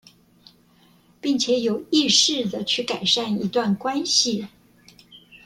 [1.21, 4.47] 並且有意識地去改善一段關係